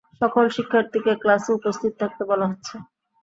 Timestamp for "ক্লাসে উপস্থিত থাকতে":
1.21-2.23